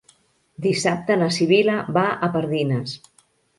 [0.65, 2.99] Dissabte na Sibil·la va a Pardines.